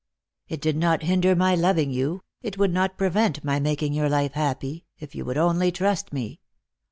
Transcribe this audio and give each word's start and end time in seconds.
"It 0.47 0.61
did 0.61 0.77
not 0.77 1.03
hinder 1.03 1.35
my 1.35 1.53
loving 1.53 1.91
you— 1.91 2.23
it 2.41 2.57
would 2.57 2.73
not 2.73 2.97
prevent 2.97 3.43
my 3.43 3.59
making 3.59 3.93
your 3.93 4.09
life 4.09 4.31
happy— 4.33 4.87
if 4.99 5.13
you 5.13 5.23
would 5.25 5.37
only 5.37 5.71
trust 5.71 6.11
me. 6.11 6.39